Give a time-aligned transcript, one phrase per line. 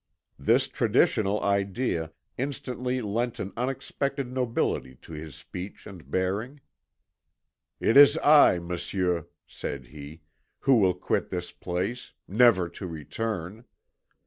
[0.39, 6.59] This traditional idea instantly lent an unexpected nobility to his speech and bearing.
[7.79, 10.21] "It is I, Monsieur," said he,
[10.61, 13.65] "who will quit this place, never to return.